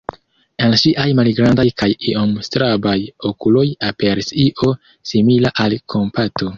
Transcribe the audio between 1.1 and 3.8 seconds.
malgrandaj kaj iom strabaj okuloj